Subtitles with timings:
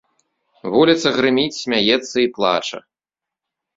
[0.75, 2.77] Вуліца грыміць, смяецца і плача.